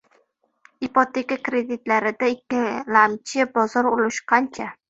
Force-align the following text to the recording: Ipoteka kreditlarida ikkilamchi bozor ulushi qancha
Ipoteka 0.87 1.37
kreditlarida 1.49 2.31
ikkilamchi 2.37 3.49
bozor 3.55 3.95
ulushi 3.95 4.27
qancha 4.35 4.71